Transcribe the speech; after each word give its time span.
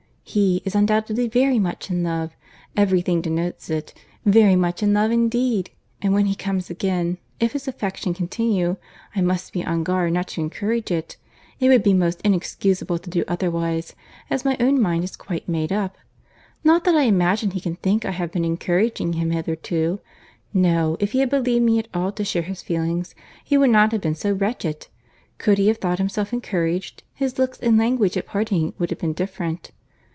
"He 0.23 0.61
is 0.63 0.75
undoubtedly 0.75 1.27
very 1.27 1.59
much 1.59 1.91
in 1.91 2.03
love—every 2.03 3.01
thing 3.01 3.19
denotes 3.19 3.69
it—very 3.69 4.55
much 4.55 4.81
in 4.81 4.93
love 4.93 5.11
indeed!—and 5.11 6.13
when 6.13 6.25
he 6.27 6.35
comes 6.35 6.69
again, 6.69 7.17
if 7.41 7.51
his 7.51 7.67
affection 7.67 8.13
continue, 8.13 8.77
I 9.13 9.19
must 9.19 9.51
be 9.51 9.65
on 9.65 9.79
my 9.79 9.83
guard 9.83 10.13
not 10.13 10.29
to 10.29 10.39
encourage 10.39 10.89
it.—It 10.89 11.67
would 11.67 11.83
be 11.83 11.93
most 11.93 12.21
inexcusable 12.23 12.97
to 12.99 13.09
do 13.09 13.25
otherwise, 13.27 13.93
as 14.29 14.45
my 14.45 14.55
own 14.61 14.81
mind 14.81 15.03
is 15.03 15.17
quite 15.17 15.49
made 15.49 15.73
up. 15.73 15.97
Not 16.63 16.85
that 16.85 16.95
I 16.95 17.01
imagine 17.03 17.51
he 17.51 17.59
can 17.59 17.75
think 17.75 18.05
I 18.05 18.11
have 18.11 18.31
been 18.31 18.45
encouraging 18.45 19.13
him 19.13 19.31
hitherto. 19.31 19.99
No, 20.53 20.95
if 21.01 21.11
he 21.11 21.19
had 21.19 21.29
believed 21.29 21.65
me 21.65 21.77
at 21.77 21.89
all 21.93 22.13
to 22.13 22.23
share 22.23 22.43
his 22.43 22.61
feelings, 22.63 23.15
he 23.43 23.57
would 23.57 23.69
not 23.71 23.91
have 23.91 23.99
been 23.99 24.15
so 24.15 24.31
wretched. 24.31 24.87
Could 25.39 25.57
he 25.57 25.67
have 25.67 25.79
thought 25.79 25.97
himself 25.97 26.31
encouraged, 26.31 27.03
his 27.13 27.37
looks 27.37 27.59
and 27.59 27.77
language 27.77 28.15
at 28.15 28.27
parting 28.27 28.73
would 28.79 28.91
have 28.91 28.99
been 28.99 29.11
different. 29.13 29.71